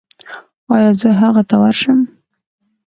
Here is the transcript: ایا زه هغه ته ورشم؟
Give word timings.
ایا 0.73 0.91
زه 0.99 1.09
هغه 1.21 1.41
ته 1.49 1.55
ورشم؟ 1.63 1.99